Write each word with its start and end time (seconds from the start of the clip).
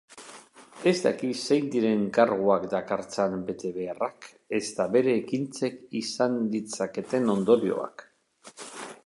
Ez 0.91 0.93
daki 1.01 1.27
zein 1.47 1.67
diren 1.75 2.01
karguak 2.17 2.65
dakartzan 2.71 3.35
betebeharrak 3.51 4.31
ezta 4.61 4.89
bere 4.97 5.15
ekintzek 5.21 5.79
izan 6.03 6.41
ditzaketen 6.57 7.33
ondorioak. 7.37 8.07